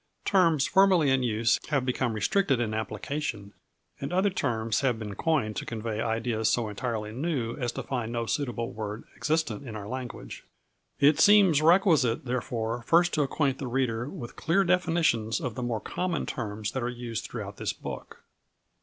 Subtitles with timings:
[0.25, 3.53] Terms formerly in use have become restricted in application,
[3.99, 8.11] and other terms have been coined to convey ideas so entirely new as to find
[8.11, 10.43] no suitable word existent in our language.
[10.99, 15.79] It seems requisite, therefore, first to acquaint the reader with clear definitions of the more
[15.79, 18.23] common terms that are used throughout this book.